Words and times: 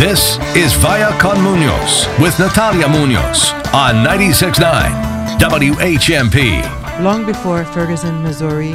This 0.00 0.38
is 0.56 0.72
Via 0.76 1.12
Con 1.20 1.42
Munoz 1.42 2.08
with 2.18 2.38
Natalia 2.38 2.88
Munoz 2.88 3.50
on 3.74 3.96
96.9 4.02 5.38
WHMP. 5.38 7.04
Long 7.04 7.26
before 7.26 7.66
Ferguson, 7.66 8.22
Missouri, 8.22 8.72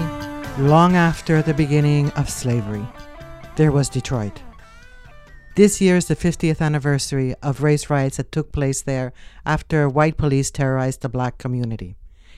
long 0.60 0.96
after 0.96 1.42
the 1.42 1.56
beginning 1.56 2.12
of 2.12 2.30
slavery, 2.30 2.86
there 3.56 3.72
was 3.72 3.90
Detroit. 3.90 4.40
This 5.56 5.82
year 5.82 5.98
is 5.98 6.06
the 6.06 6.16
50th 6.16 6.62
anniversary 6.62 7.34
of 7.42 7.64
race 7.64 7.90
riots 7.90 8.18
that 8.18 8.32
took 8.32 8.52
place 8.52 8.84
there 8.84 9.12
after 9.48 9.90
white 9.90 10.18
police 10.18 10.52
terrorized 10.52 11.02
the 11.02 11.10
black 11.10 11.40
community. 11.40 11.96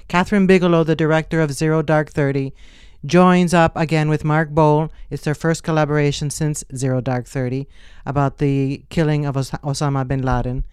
Catherine 0.08 0.48
Bigelow, 0.48 0.86
the 0.86 0.96
director 0.96 1.42
of 1.42 1.52
Zero 1.52 1.82
Dark 1.82 2.12
30, 2.12 2.54
joins 3.08 3.54
up 3.54 3.76
again 3.76 4.10
with 4.10 4.26
Mark 4.26 4.50
Bowl. 4.50 4.92
It's 5.10 5.24
their 5.24 5.34
first 5.34 5.64
collaboration 5.64 6.30
since 6.30 6.64
Zero 6.76 7.00
Dark 7.02 7.26
30 7.26 7.68
about 8.06 8.38
the 8.38 8.84
killing 8.90 9.26
of 9.26 9.38
Os- 9.38 9.52
Osama 9.64 10.08
bin 10.08 10.22
Laden 10.22 10.66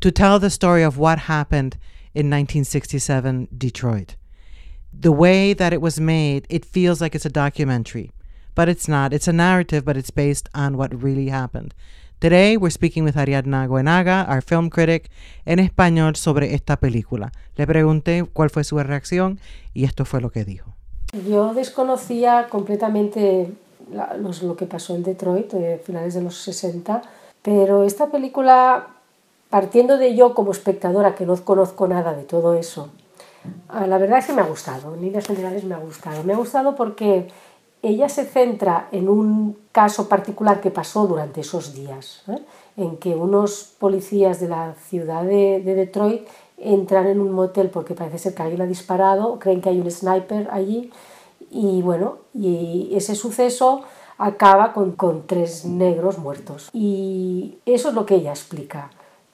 to 0.00 0.10
tell 0.10 0.38
the 0.38 0.50
story 0.50 0.82
of 0.82 0.98
what 0.98 1.20
happened 1.20 1.76
in 2.14 2.26
1967 2.26 3.48
Detroit. 3.56 4.16
The 4.92 5.12
way 5.12 5.52
that 5.54 5.72
it 5.72 5.80
was 5.80 5.98
made, 6.00 6.46
it 6.50 6.64
feels 6.64 7.00
like 7.00 7.14
it's 7.14 7.24
a 7.26 7.30
documentary, 7.30 8.10
but 8.54 8.68
it's 8.68 8.88
not. 8.88 9.12
It's 9.12 9.28
a 9.28 9.32
narrative, 9.32 9.84
but 9.84 9.96
it's 9.96 10.10
based 10.10 10.48
on 10.54 10.76
what 10.76 11.02
really 11.02 11.28
happened. 11.28 11.74
Today, 12.20 12.58
we're 12.58 12.68
speaking 12.68 13.04
with 13.04 13.14
Ariadna 13.14 13.66
Goenaga, 13.66 14.28
our 14.28 14.42
film 14.42 14.68
critic, 14.68 15.08
en 15.46 15.58
español 15.58 16.16
sobre 16.16 16.52
esta 16.52 16.76
película. 16.76 17.32
Le 17.56 17.66
pregunté 17.66 18.28
cuál 18.34 18.50
fue 18.50 18.64
su 18.64 18.76
reacción 18.76 19.38
y 19.72 19.84
esto 19.84 20.04
fue 20.04 20.20
lo 20.20 20.28
que 20.30 20.44
dijo. 20.44 20.74
Yo 21.12 21.54
desconocía 21.54 22.46
completamente 22.48 23.52
lo 24.42 24.56
que 24.56 24.66
pasó 24.66 24.94
en 24.94 25.02
Detroit 25.02 25.52
a 25.54 25.78
finales 25.78 26.14
de 26.14 26.22
los 26.22 26.36
60, 26.36 27.02
pero 27.42 27.82
esta 27.82 28.06
película, 28.06 28.86
partiendo 29.48 29.98
de 29.98 30.14
yo 30.14 30.34
como 30.34 30.52
espectadora 30.52 31.16
que 31.16 31.26
no 31.26 31.36
conozco 31.44 31.88
nada 31.88 32.14
de 32.14 32.22
todo 32.22 32.54
eso, 32.54 32.90
ah, 33.68 33.88
la 33.88 33.98
verdad 33.98 34.20
es 34.20 34.26
que 34.26 34.34
me 34.34 34.42
ha 34.42 34.46
gustado, 34.46 34.94
en 34.94 35.00
líneas 35.00 35.26
generales 35.26 35.64
me 35.64 35.74
ha 35.74 35.78
gustado. 35.78 36.22
Me 36.22 36.32
ha 36.32 36.36
gustado 36.36 36.76
porque 36.76 37.28
ella 37.82 38.08
se 38.08 38.24
centra 38.24 38.88
en 38.92 39.08
un 39.08 39.56
caso 39.72 40.08
particular 40.08 40.60
que 40.60 40.70
pasó 40.70 41.08
durante 41.08 41.40
esos 41.40 41.74
días, 41.74 42.22
¿eh? 42.28 42.38
en 42.76 42.98
que 42.98 43.16
unos 43.16 43.74
policías 43.78 44.38
de 44.38 44.48
la 44.48 44.74
ciudad 44.74 45.24
de 45.24 45.60
Detroit 45.64 46.28
entran 46.60 47.06
en 47.06 47.20
un 47.20 47.32
motel 47.32 47.70
porque 47.70 47.94
parece 47.94 48.18
ser 48.18 48.34
que 48.34 48.42
alguien 48.42 48.62
ha 48.62 48.66
disparado, 48.66 49.38
creen 49.38 49.60
que 49.60 49.70
hay 49.70 49.80
un 49.80 49.90
sniper 49.90 50.48
allí 50.52 50.92
y 51.50 51.82
bueno, 51.82 52.18
y 52.32 52.92
ese 52.94 53.14
suceso 53.14 53.82
acaba 54.18 54.72
con, 54.72 54.92
con 54.92 55.26
tres 55.26 55.64
negros 55.64 56.18
muertos. 56.18 56.68
Y 56.72 57.58
eso 57.66 57.88
es 57.88 57.94
lo 57.94 58.06
que 58.06 58.16
ella 58.16 58.30
explica, 58.30 58.90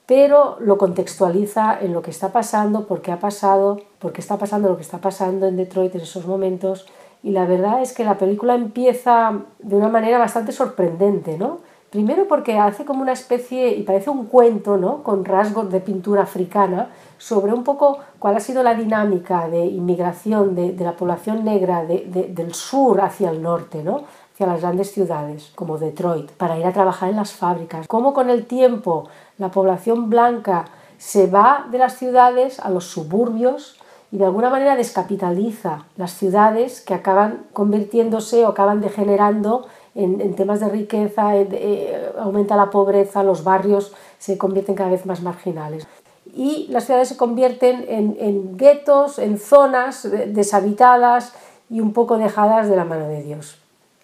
pero 0.06 0.56
lo 0.60 0.78
contextualiza 0.78 1.78
en 1.80 1.92
lo 1.92 2.02
que 2.02 2.12
está 2.12 2.32
pasando, 2.32 2.86
por 2.86 3.02
qué 3.02 3.10
ha 3.10 3.18
pasado, 3.18 3.80
por 3.98 4.12
qué 4.12 4.20
está 4.20 4.38
pasando 4.38 4.68
lo 4.68 4.76
que 4.76 4.82
está 4.82 4.98
pasando 4.98 5.46
en 5.46 5.56
Detroit 5.56 5.94
en 5.94 6.02
esos 6.02 6.26
momentos. 6.26 6.86
Y 7.22 7.32
la 7.32 7.44
verdad 7.44 7.82
es 7.82 7.92
que 7.92 8.04
la 8.04 8.16
película 8.16 8.54
empieza 8.54 9.40
de 9.58 9.76
una 9.76 9.88
manera 9.88 10.18
bastante 10.18 10.52
sorprendente, 10.52 11.36
¿no? 11.36 11.58
Primero 11.96 12.28
porque 12.28 12.58
hace 12.58 12.84
como 12.84 13.00
una 13.00 13.12
especie, 13.14 13.74
y 13.74 13.82
parece 13.82 14.10
un 14.10 14.26
cuento, 14.26 14.76
¿no? 14.76 15.02
Con 15.02 15.24
rasgos 15.24 15.70
de 15.72 15.80
pintura 15.80 16.24
africana, 16.24 16.90
sobre 17.16 17.54
un 17.54 17.64
poco 17.64 17.96
cuál 18.18 18.36
ha 18.36 18.40
sido 18.40 18.62
la 18.62 18.74
dinámica 18.74 19.48
de 19.48 19.64
inmigración 19.64 20.54
de, 20.54 20.72
de 20.72 20.84
la 20.84 20.92
población 20.94 21.42
negra 21.42 21.86
de- 21.86 22.04
de- 22.12 22.24
del 22.28 22.52
sur 22.52 23.00
hacia 23.00 23.30
el 23.30 23.40
norte, 23.40 23.82
¿no? 23.82 24.02
hacia 24.34 24.46
las 24.46 24.60
grandes 24.60 24.90
ciudades 24.92 25.50
como 25.54 25.78
Detroit, 25.78 26.30
para 26.32 26.58
ir 26.58 26.66
a 26.66 26.72
trabajar 26.74 27.08
en 27.08 27.16
las 27.16 27.32
fábricas. 27.32 27.88
Cómo 27.88 28.12
con 28.12 28.28
el 28.28 28.44
tiempo 28.44 29.08
la 29.38 29.50
población 29.50 30.10
blanca 30.10 30.66
se 30.98 31.28
va 31.28 31.64
de 31.70 31.78
las 31.78 31.94
ciudades 31.96 32.60
a 32.60 32.68
los 32.68 32.84
suburbios 32.84 33.78
y 34.12 34.18
de 34.18 34.26
alguna 34.26 34.50
manera 34.50 34.76
descapitaliza 34.76 35.84
las 35.96 36.10
ciudades 36.12 36.82
que 36.82 36.92
acaban 36.92 37.44
convirtiéndose 37.54 38.44
o 38.44 38.48
acaban 38.48 38.82
degenerando 38.82 39.66
en, 39.96 40.20
en 40.20 40.34
temas 40.36 40.60
de 40.60 40.68
riqueza, 40.68 41.34
en- 41.36 41.48
eh, 41.52 42.10
aumenta 42.18 42.54
la 42.56 42.70
pobreza, 42.70 43.22
los 43.24 43.42
barrios 43.42 43.92
se 44.18 44.38
convierten 44.38 44.74
cada 44.76 44.90
vez 44.90 45.06
más 45.06 45.22
marginales. 45.22 45.86
Y 46.34 46.66
las 46.70 46.84
ciudades 46.84 47.08
se 47.08 47.16
convierten 47.16 47.84
en, 47.88 48.16
en 48.20 48.56
guetos, 48.56 49.18
en 49.18 49.38
zonas 49.38 50.06
deshabitadas 50.28 51.32
y 51.70 51.80
un 51.80 51.92
poco 51.92 52.18
dejadas 52.18 52.68
de 52.68 52.76
la 52.76 52.84
mano 52.84 53.08
de 53.08 53.22
Dios. 53.22 53.58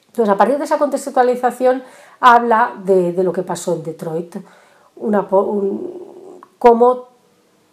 Entonces, 0.08 0.32
a 0.34 0.36
partir 0.36 0.58
de 0.58 0.64
esa 0.64 0.78
contextualización, 0.78 1.82
habla 2.20 2.72
de, 2.84 3.12
de 3.12 3.22
lo 3.24 3.32
que 3.32 3.42
pasó 3.42 3.74
en 3.74 3.82
Detroit, 3.82 4.36
una, 4.96 5.20
un- 5.30 6.40
cómo 6.58 7.04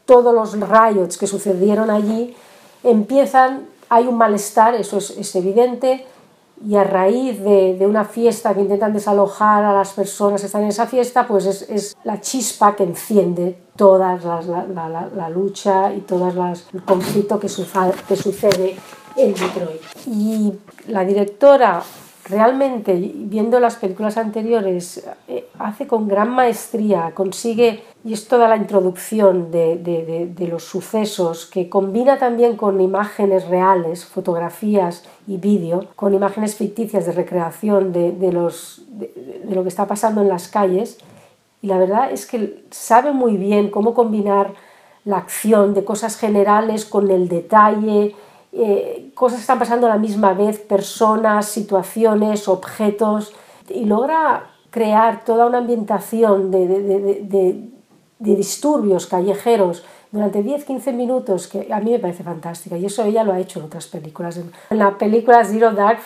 todos 0.06 0.34
los 0.34 0.60
riots 0.60 1.18
que 1.18 1.28
sucedieron 1.28 1.90
allí 1.90 2.36
empiezan, 2.84 3.68
hay 3.90 4.08
un 4.08 4.16
malestar, 4.18 4.74
eso 4.76 4.98
es, 4.98 5.12
es 5.12 5.36
evidente, 5.36 6.06
y 6.68 6.76
a 6.76 6.84
raíz 6.84 7.42
de, 7.44 7.76
de 7.78 7.88
una 7.88 8.04
fiesta 8.06 8.54
que 8.54 8.62
intentan 8.62 8.92
desalojar 8.94 9.64
a 9.64 9.74
las 9.74 9.94
personas 9.94 10.42
que 10.42 10.48
están 10.48 10.64
en 10.64 10.70
esa 10.70 10.88
fiesta, 10.88 11.26
pues 11.28 11.46
es, 11.46 11.62
es 11.70 11.98
la 12.04 12.20
chispa 12.20 12.76
que 12.76 12.84
enciende 12.84 13.58
toda 13.76 14.18
la, 14.18 14.42
la- 14.42 14.90
la- 14.90 15.10
la- 15.16 15.30
lucha 15.30 15.94
y 15.94 16.02
todo 16.02 16.28
el 16.28 16.82
conflicto 16.84 17.40
que, 17.40 17.48
sufa- 17.48 17.92
que 18.08 18.16
sucede 18.16 18.76
en 19.16 19.34
Detroit. 19.34 19.82
Y 20.08 20.54
la 20.88 21.06
directora 21.06 21.82
realmente, 22.26 22.94
viendo 23.16 23.60
las 23.60 23.76
películas 23.78 24.18
anteriores, 24.18 25.04
eh, 25.28 25.48
hace 25.58 25.88
con 25.88 26.08
gran 26.08 26.30
maestría, 26.30 27.12
consigue, 27.16 27.84
y 28.04 28.14
es 28.14 28.28
toda 28.28 28.48
la 28.48 28.56
introducción 28.56 29.52
de, 29.52 29.76
de- 29.78 30.06
de- 30.06 30.48
los 30.48 30.64
sucesos, 30.64 31.46
que 31.46 31.68
combina 31.70 32.18
también 32.18 32.56
con 32.56 32.80
imágenes 32.80 33.48
reales, 33.48 34.06
fotografías 34.06 35.04
y 35.28 35.38
vídeo, 35.38 35.88
con 35.96 36.14
imágenes 36.14 36.56
ficticias 36.56 37.06
de 37.06 37.12
recreación 37.12 37.92
los, 38.32 38.84
de- 38.88 39.42
lo 39.50 39.64
que 39.64 39.70
está 39.70 39.86
pasando 39.86 40.22
en 40.22 40.30
las 40.30 40.48
calles. 40.48 40.98
Y 41.62 41.68
la 41.68 41.78
verdad 41.78 42.10
es 42.12 42.26
que 42.26 42.64
sabe 42.72 43.12
muy 43.12 43.36
bien 43.36 43.70
cómo 43.70 43.94
combinar 43.94 44.54
la 45.04 45.18
acción 45.18 45.74
de 45.74 45.84
cosas 45.84 46.16
generales 46.18 46.86
con 46.86 47.12
el 47.12 47.28
detalle, 47.28 48.16
eh, 48.54 49.12
cosas 49.14 49.40
que 49.40 49.42
están 49.42 49.60
pasando 49.60 49.88
a 49.88 49.90
la 49.90 49.98
misma 49.98 50.34
vez, 50.34 50.58
personas, 50.60 51.48
situaciones, 51.48 52.48
objetos, 52.48 53.34
y 53.70 53.86
logra 53.86 54.52
crear 54.70 55.26
toda 55.26 55.48
una 55.48 55.58
ambientación 55.58 56.50
de- 56.50 57.70
de- 58.20 58.36
disturbios 58.36 59.08
callejeros 59.08 59.84
durante 60.12 60.44
10-15 60.44 60.94
minutos 60.94 61.48
que 61.48 61.72
a 61.72 61.80
mí 61.80 61.92
me 61.92 62.00
parece 62.00 62.24
fantástica 62.24 62.78
y 62.78 62.86
eso 62.86 63.04
ella 63.04 63.24
lo 63.24 63.32
ha 63.34 63.40
hecho 63.40 63.60
en 63.60 63.66
otras 63.66 63.88
películas. 63.88 64.38
En 64.38 64.78
la 64.78 64.98
película 64.98 65.44
Zero 65.46 65.72
Dark 65.72 66.00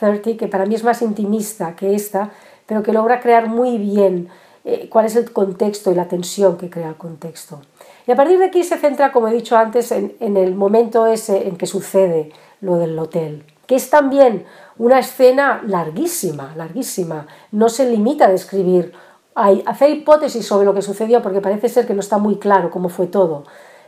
Thirty, 0.00 0.36
que 0.36 0.46
para 0.48 0.66
mí 0.66 0.74
es 0.74 0.84
más 0.84 1.00
intimista 1.02 1.74
que 1.74 1.94
esta, 1.94 2.30
pero 2.66 2.82
que 2.82 2.92
logra 2.92 3.20
crear 3.20 3.48
muy 3.48 3.78
bien 3.78 4.28
eh, 4.64 4.88
cuál 4.90 5.06
es 5.06 5.16
el 5.16 5.32
contexto 5.32 5.90
y 5.90 5.94
la 5.94 6.08
tensión 6.08 6.56
que 6.58 6.68
crea 6.68 6.88
el 6.90 6.96
contexto. 6.96 7.62
Y 8.06 8.12
a 8.12 8.16
partir 8.16 8.38
de 8.38 8.46
aquí 8.46 8.62
se 8.62 8.76
centra, 8.76 9.10
como 9.10 9.28
he 9.28 9.32
dicho 9.32 9.56
antes, 9.56 9.90
en, 9.92 10.14
en 10.20 10.36
el 10.36 10.54
momento 10.54 11.06
ese 11.06 11.48
en 11.48 11.56
que 11.56 11.66
sucede 11.66 12.30
lo 12.60 12.76
del 12.76 12.98
hotel, 12.98 13.44
que 13.66 13.74
es 13.76 13.88
también 13.90 14.44
una 14.78 14.98
escena 14.98 15.62
larguísima, 15.66 16.52
larguísima. 16.56 17.26
No 17.52 17.68
se 17.68 17.90
limita 17.90 18.26
a 18.26 18.30
describir, 18.30 18.92
a 19.36 19.50
hacer 19.66 19.90
hipótesis 19.90 20.44
sobre 20.44 20.64
lo 20.64 20.74
que 20.74 20.82
sucedió, 20.82 21.22
porque 21.22 21.40
parece 21.40 21.68
ser 21.68 21.86
que 21.86 21.94
no 21.94 22.00
está 22.00 22.18
muy 22.18 22.36
claro 22.36 22.70
cómo 22.70 22.88
fue 22.88 23.06
todo. 23.06 23.44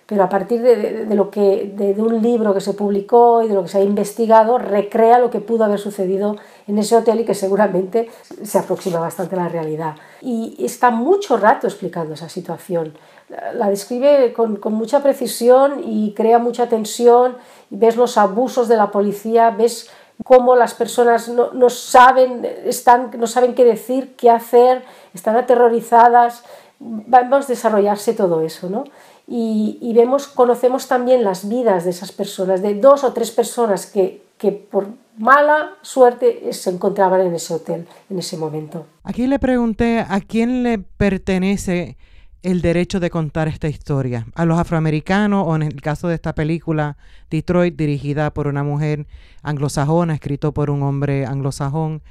Pero 0.09 0.22
a 0.22 0.28
partir 0.31 0.62
de, 0.62 1.06
lo 1.14 1.31
que, 1.31 1.70
de, 1.76 2.00
un 2.00 2.22
libro 2.22 2.54
que 2.54 2.62
se 2.62 2.72
publicó 2.72 3.42
y 3.42 3.48
de 3.48 3.54
lo 3.54 3.62
que 3.62 3.69
se 3.69 3.76
ha 3.76 3.82
investigado, 3.82 4.56
recrea 4.56 5.19
lo 5.19 5.28
que 5.28 5.41
pudo 5.41 5.64
haber 5.64 5.78
sucedido 5.78 6.36
en 6.66 6.78
ese 6.78 6.97
hotel 6.97 7.20
y 7.20 7.25
que 7.26 7.34
seguramente 7.34 8.09
se 8.42 8.59
aproxima 8.59 9.00
bastante 9.00 9.36
a 9.36 9.41
la 9.41 9.48
realidad. 9.50 9.97
Y 10.22 10.56
está 10.65 10.91
mucho 10.91 11.36
rato 11.36 11.66
explicando 11.66 12.15
esa 12.15 12.30
situación. 12.30 12.94
La- 13.54 13.68
describe 13.68 14.33
con, 14.33 14.59
mucha 14.72 15.03
precisión 15.03 15.83
y 15.84 16.15
crea 16.15 16.39
mucha 16.39 16.71
tensión. 16.71 17.36
Ves 17.68 17.97
los 17.97 18.16
abusos 18.16 18.66
de 18.68 18.77
la 18.77 18.91
policía, 18.91 19.51
ves 19.51 19.91
cómo 20.24 20.56
las 20.56 20.74
personas 20.74 21.28
no, 21.28 21.53
no 21.53 21.70
saben, 21.70 22.47
están, 22.65 23.10
no 23.18 23.26
saben 23.26 23.54
qué 23.54 23.65
decir, 23.65 24.15
qué 24.16 24.30
hacer, 24.30 24.84
están 25.15 25.36
aterrorizadas. 25.36 26.44
Vamos 26.80 27.47
a 27.47 27.48
desarrollarse 27.48 28.15
todo 28.15 28.42
eso, 28.42 28.70
¿no? 28.70 28.84
Y, 29.26 29.78
y 29.80 29.92
vemos, 29.94 30.26
conocemos 30.26 30.88
también 30.88 31.24
las 31.24 31.48
vidas 31.48 31.84
de 31.84 31.91
esas 31.91 32.12
personas, 32.12 32.62
de 32.62 32.74
dos 32.74 33.04
o 33.04 33.12
tres 33.12 33.30
personas 33.30 33.86
que, 33.86 34.22
que 34.38 34.53
por 34.53 34.88
mala 35.18 35.74
suerte 35.82 36.53
se 36.53 36.70
encontraban 36.70 37.20
en 37.20 37.34
ese 37.34 37.53
hotel 37.53 37.86
en 38.09 38.18
ese 38.18 38.36
momento. 38.36 38.86
Aquí 39.03 39.26
le 39.26 39.38
pregunté 39.38 39.98
a 40.09 40.20
quién 40.20 40.62
le 40.62 40.78
pertenece 40.78 41.97
el 42.43 42.63
derecho 42.63 43.01
de 43.01 43.11
contar 43.11 43.49
esta 43.49 43.69
historia, 43.69 44.27
a 44.35 44.45
los 44.45 44.59
afroamericanos 44.59 45.45
o 45.47 45.57
en 45.57 45.63
el 45.63 45.81
caso 45.81 46.09
de 46.09 46.15
esta 46.15 46.35
película 46.35 46.97
Detroit 47.31 47.77
dirigida 47.77 48.33
por 48.33 48.47
una 48.47 48.63
mujer 48.63 49.07
anglosajona, 49.43 50.15
escrito 50.15 50.53
por 50.53 50.71
un 50.71 50.83
hombre 50.83 51.27
anglosajón. 51.27 52.03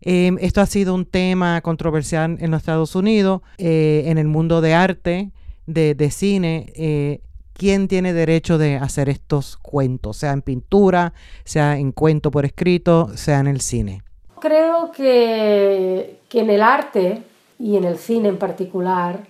Em, 0.00 0.36
esto 0.40 0.60
ha 0.60 0.66
sido 0.66 0.94
un 0.94 1.04
tema 1.04 1.60
controversial 1.62 2.36
en 2.40 2.50
los 2.50 2.60
Estados 2.60 2.94
Unidos, 2.94 3.42
eh, 3.58 4.04
en 4.06 4.18
el 4.18 4.28
mundo 4.28 4.60
de 4.60 4.74
arte, 4.74 5.30
de, 5.66 6.10
cine. 6.10 6.72
Eh, 6.76 7.20
¿Quién 7.52 7.88
tiene 7.88 8.12
derecho 8.12 8.58
de 8.58 8.76
hacer 8.76 9.08
estos 9.08 9.56
cuentos, 9.56 10.18
sea 10.18 10.32
en 10.32 10.42
pintura, 10.42 11.14
sea 11.44 11.78
en 11.78 11.90
cuento 11.90 12.30
por 12.30 12.44
escrito, 12.44 13.16
sea 13.16 13.40
en 13.40 13.46
el 13.48 13.60
cine? 13.60 14.02
Creo 14.40 14.92
que 14.92 16.20
en 16.32 16.50
el 16.50 16.62
arte 16.62 17.22
y 17.58 17.76
en 17.76 17.84
el 17.84 17.96
cine 17.96 18.28
en 18.28 18.38
particular, 18.38 19.26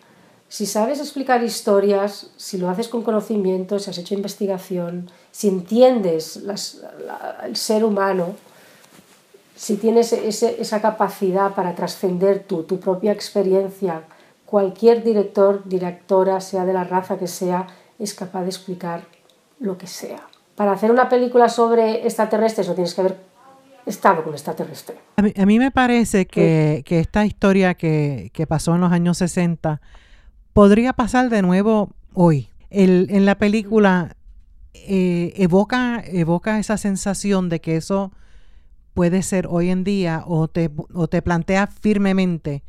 si 0.48 0.66
sabes 0.66 1.00
explicar 1.00 1.43
historias, 1.43 2.31
si 2.37 2.58
lo 2.58 2.70
haces 2.70 2.88
con 2.88 3.02
conocimiento, 3.02 3.78
si 3.78 3.90
has 3.90 3.98
hecho 3.98 4.14
investigación, 4.14 5.10
si 5.32 5.48
entiendes 5.48 6.40
el 7.44 7.56
ser 7.56 7.84
humano, 7.84 8.34
si 9.56 9.76
tienes 9.76 10.12
esa 10.12 10.81
capacidad 10.81 11.54
para 11.54 11.75
trascender 11.75 12.44
tu, 12.44 12.62
tu 12.62 12.78
propia 12.78 13.12
experiencia, 13.12 14.02
cualquier 14.44 15.02
director, 15.02 15.62
directora, 15.64 16.40
sea 16.40 16.64
de 16.64 16.72
la 16.72 16.84
raza 16.84 17.19
que 17.19 17.26
sea, 17.26 17.66
es 17.99 18.14
capaz 18.14 18.42
de 18.42 18.49
explicar 18.49 19.02
lo 19.58 19.76
que 19.76 19.87
sea. 19.87 20.20
Para 20.54 20.72
hacer 20.72 20.90
una 20.90 21.08
película 21.08 21.49
sobre 21.49 22.06
extraterrestres 22.06 22.69
no 22.69 22.75
tienes 22.75 22.94
que 22.94 23.00
haber 23.00 23.16
estado 23.84 24.22
con 24.22 24.32
extraterrestre. 24.32 24.96
A 25.16 25.22
mí, 25.22 25.32
a 25.37 25.46
mí 25.46 25.58
me 25.58 25.70
parece 25.70 26.26
que, 26.26 26.82
que 26.84 27.00
esta 27.00 27.25
historia 27.25 27.75
que, 27.75 28.31
que, 28.32 28.46
pasó 28.46 28.75
en 28.75 28.81
los 28.81 28.92
años 28.92 29.19
60 29.19 29.81
podría 30.56 30.94
pasar 30.94 31.29
de 31.29 31.43
nuevo 31.43 31.91
hoy. 32.14 32.49
El, 32.70 33.08
en 33.11 33.26
la 33.26 33.35
película 33.35 34.17
eh, 34.73 35.35
evoca, 35.37 36.03
evoca 36.06 36.58
esa 36.58 36.79
sensación 36.79 37.50
de 37.50 37.61
que 37.61 37.76
eso 37.76 38.11
puede 38.94 39.20
ser 39.20 39.49
hoy 39.50 39.69
en 39.69 39.85
día 39.85 40.25
o 40.26 40.49
te, 40.49 40.70
o 40.94 41.08
te 41.08 41.20
plantea 41.20 41.67
firmemente 41.67 42.62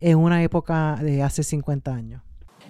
en 0.00 0.18
una 0.18 0.42
época 0.42 0.98
de 1.00 1.22
hace 1.22 1.42
50 1.42 1.94
años. 1.94 2.22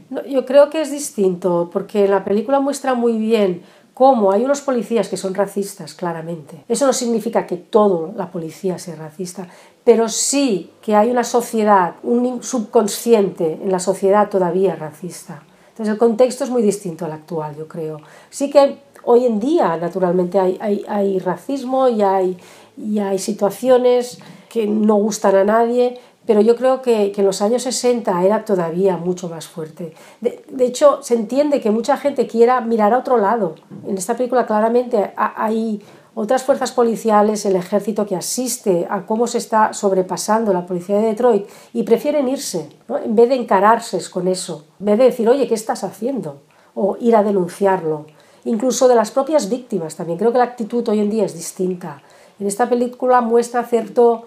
No, 0.09 0.25
yo 0.25 0.47
creo 0.47 0.71
que 0.71 0.83
es 0.83 0.93
distinto, 0.93 1.69
porque 1.73 2.07
la 2.07 2.25
película 2.25 2.61
muestra 2.61 2.95
muy 2.95 3.19
bien 3.19 3.63
cómo 4.01 4.33
hay 4.33 4.47
unos 4.47 4.63
policías 4.63 5.11
que 5.11 5.19
son 5.19 5.35
racistas, 5.35 5.93
claramente. 5.93 6.65
Eso 6.71 6.87
no 6.87 6.93
significa 6.95 7.47
que 7.47 7.59
toda 7.59 8.11
la 8.17 8.31
policía 8.31 8.79
sea 8.79 8.97
racista, 8.97 9.47
pero 9.85 10.09
sí 10.09 10.71
que 10.81 10.97
hay 10.97 11.11
una 11.11 11.23
sociedad, 11.23 11.97
un 12.03 12.43
subconsciente 12.43 13.61
en 13.63 13.71
la 13.71 13.79
sociedad 13.79 14.31
todavía 14.31 14.75
racista. 14.75 15.43
Entonces 15.69 15.93
el 15.93 15.99
contexto 15.99 16.45
es 16.45 16.49
muy 16.49 16.63
distinto 16.63 17.05
al 17.05 17.13
actual, 17.13 17.55
yo 17.55 17.69
creo. 17.69 17.99
Sí 18.31 18.49
que 18.49 18.79
hoy 19.05 19.27
en 19.27 19.39
día, 19.39 19.77
naturalmente, 19.77 20.39
hay, 20.39 20.57
hay, 20.63 20.83
hay 20.89 21.19
racismo 21.19 21.87
y 21.91 22.01
hay, 22.01 22.39
y 22.79 23.01
hay 23.01 23.19
situaciones 23.19 24.19
que 24.49 24.67
no 24.67 24.95
gustan 24.95 25.37
a 25.37 25.45
nadie, 25.45 26.01
pero 26.31 26.43
yo 26.43 26.55
creo 26.55 26.81
que, 26.81 27.11
que, 27.11 27.23
en 27.23 27.27
los 27.27 27.43
años 27.43 27.65
60 27.65 28.23
era 28.23 28.45
todavía 28.45 28.97
mucho 28.97 29.29
más 29.29 29.49
fuerte. 29.49 29.95
De, 30.21 30.65
hecho, 30.65 31.03
se 31.03 31.17
entiende 31.17 31.61
que 31.61 31.73
mucha 31.73 31.97
gente 31.97 32.29
quiera 32.29 32.61
mirar 32.61 32.95
a 32.95 32.99
otro 32.99 33.19
lado. 33.19 33.57
En 33.85 33.99
esta 33.99 34.17
película 34.17 34.47
claramente 34.47 35.13
hay 35.17 35.83
otras 36.15 36.45
fuerzas 36.45 36.71
policiales, 36.71 37.45
el 37.47 37.57
ejército 37.57 38.07
que 38.07 38.15
asiste 38.15 38.87
a 38.89 39.07
cómo 39.07 39.27
se 39.27 39.39
está 39.39 39.73
sobrepasando 39.73 40.53
la 40.53 40.67
policía 40.67 40.99
de 40.99 41.09
Detroit 41.09 41.49
y 41.73 41.83
prefieren 41.83 42.29
irse, 42.29 42.69
¿no? 42.87 42.99
en 42.99 43.17
vez 43.17 43.29
de 43.29 43.35
encararse 43.35 43.99
con 44.09 44.29
eso, 44.29 44.67
en 44.79 44.87
vez 44.87 44.99
de 44.99 45.05
decir, 45.07 45.29
oye, 45.29 45.49
¿qué 45.49 45.55
estás 45.55 45.83
haciendo? 45.83 46.43
O 46.77 46.97
ir 47.01 47.17
a 47.17 47.25
denunciarlo. 47.25 48.07
Incluso 48.45 48.87
de 48.87 48.95
las 48.95 49.11
propias 49.11 49.51
víctimas 49.51 49.97
también. 49.97 50.17
Creo 50.17 50.31
que 50.31 50.39
la 50.39 50.45
actitud 50.45 50.89
hoy 50.91 51.01
en 51.01 51.11
día 51.11 51.25
es 51.25 51.35
distinta. 51.35 52.01
En 52.39 52.47
esta 52.47 52.69
película 52.69 53.21
muestra 53.21 53.65
cierto 53.65 54.27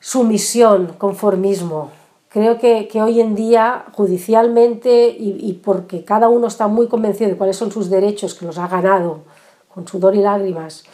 sumisión, 0.00 0.94
conformismo. 0.98 1.90
Creo 2.28 2.58
que, 2.58 2.88
que 2.88 3.00
hoy 3.00 3.20
en 3.20 3.34
día, 3.34 3.86
judicialmente, 3.92 5.08
y, 5.08 5.38
y, 5.40 5.54
porque 5.54 6.04
cada 6.04 6.28
uno 6.28 6.46
está 6.46 6.68
muy 6.68 6.86
convencido 6.86 7.30
de 7.30 7.36
cuáles 7.36 7.56
son 7.56 7.72
sus 7.72 7.88
derechos, 7.88 8.34
que 8.34 8.44
los 8.44 8.58
ha 8.58 8.68
ganado 8.68 9.22
con 9.72 9.86
sudor 9.86 10.14
y 10.14 10.20
lágrimas, 10.20 10.84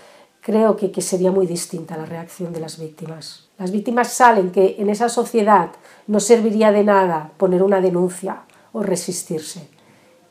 creo 0.40 0.76
que, 0.76 0.92
que 0.92 1.00
sería 1.00 1.32
muy 1.32 1.46
distinta 1.46 1.96
la 1.96 2.04
reacción 2.04 2.52
de 2.52 2.60
las 2.60 2.78
víctimas. 2.78 3.48
Las 3.58 3.70
víctimas 3.70 4.12
salen 4.12 4.50
que 4.50 4.76
en 4.78 4.90
esa 4.90 5.08
sociedad 5.08 5.70
no 6.06 6.20
serviría 6.20 6.70
de 6.70 6.84
nada 6.84 7.30
poner 7.36 7.62
una 7.62 7.80
denuncia 7.80 8.42
o 8.72 8.82
resistirse. 8.82 9.68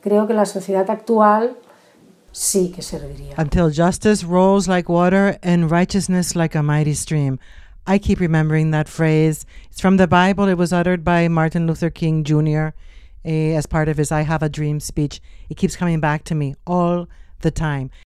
Creo 0.00 0.26
que 0.26 0.34
la 0.34 0.46
sociedad 0.46 0.88
actual 0.90 1.56
sí 2.30 2.70
que 2.70 2.82
serviría. 2.82 3.34
Until 3.38 3.70
justice 3.70 4.24
rolls 4.24 4.68
like 4.68 4.90
water 4.90 5.38
and 5.42 5.70
righteousness 5.70 6.36
like 6.36 6.56
a 6.56 6.62
mighty 6.62 6.94
stream. 6.94 7.38
I 7.86 7.98
keep 7.98 8.18
remembering 8.18 8.70
that 8.70 8.88
phrase. 8.88 9.44
It's 9.70 9.80
from 9.80 9.98
the 9.98 10.06
Bible. 10.06 10.48
It 10.48 10.56
was 10.56 10.72
uttered 10.72 11.04
by 11.04 11.28
Martin 11.28 11.66
Luther 11.66 11.90
King 11.90 12.24
Jr. 12.24 12.68
Uh, 13.26 13.52
as 13.56 13.66
part 13.66 13.88
of 13.88 13.98
his 13.98 14.10
I 14.10 14.22
Have 14.22 14.42
a 14.42 14.48
Dream 14.48 14.80
speech. 14.80 15.20
It 15.50 15.58
keeps 15.58 15.76
coming 15.76 16.00
back 16.00 16.24
to 16.24 16.34
me 16.34 16.54
all 16.66 17.08
the 17.40 17.50
time. 17.50 17.90